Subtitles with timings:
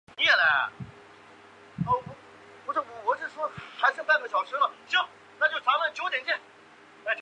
[0.01, 0.01] 中国不以追求贸易逆差为目标，真诚希望扩大进口，促进经常项目收
[6.09, 6.33] 支平衡。